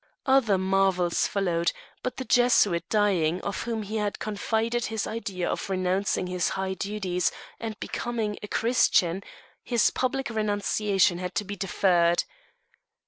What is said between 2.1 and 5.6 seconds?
the Jesuit dying to whom he had confided his idea